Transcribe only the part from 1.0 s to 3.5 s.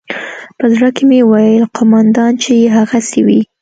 مې وويل قومندان چې يې هغسې وي.